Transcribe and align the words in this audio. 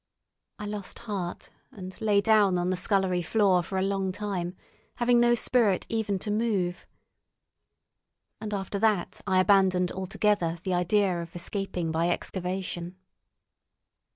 I 0.57 0.65
lost 0.65 0.97
heart, 0.97 1.51
and 1.69 2.01
lay 2.01 2.21
down 2.21 2.57
on 2.57 2.71
the 2.71 2.75
scullery 2.75 3.21
floor 3.21 3.61
for 3.61 3.77
a 3.77 3.83
long 3.83 4.11
time, 4.11 4.55
having 4.95 5.19
no 5.19 5.35
spirit 5.35 5.85
even 5.89 6.17
to 6.17 6.31
move. 6.31 6.87
And 8.39 8.51
after 8.51 8.79
that 8.79 9.21
I 9.27 9.39
abandoned 9.39 9.91
altogether 9.91 10.57
the 10.63 10.73
idea 10.73 11.21
of 11.21 11.35
escaping 11.35 11.91
by 11.91 12.09
excavation. 12.09 12.95